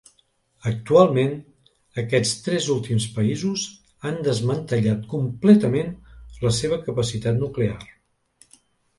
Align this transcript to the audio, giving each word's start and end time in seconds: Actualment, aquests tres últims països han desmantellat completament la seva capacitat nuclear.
Actualment, 0.69 1.33
aquests 2.03 2.31
tres 2.45 2.69
últims 2.75 3.03
països 3.17 3.65
han 4.09 4.17
desmantellat 4.27 5.03
completament 5.11 5.93
la 6.47 6.53
seva 6.61 6.81
capacitat 6.89 7.39
nuclear. 7.43 7.77